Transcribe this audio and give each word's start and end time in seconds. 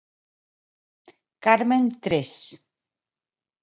Carmen 1.43 1.83
tres. 2.03 2.33